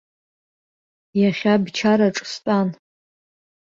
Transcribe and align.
Иахьа 1.21 1.53
бчараҿ 1.63 2.17
стәан! 2.31 2.69